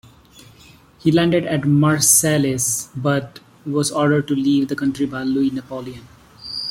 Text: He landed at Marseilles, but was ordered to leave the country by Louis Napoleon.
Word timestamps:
He 0.97 1.11
landed 1.11 1.45
at 1.45 1.63
Marseilles, 1.65 2.89
but 2.95 3.39
was 3.67 3.91
ordered 3.91 4.27
to 4.29 4.35
leave 4.35 4.67
the 4.67 4.75
country 4.75 5.05
by 5.05 5.21
Louis 5.21 5.51
Napoleon. 5.51 6.07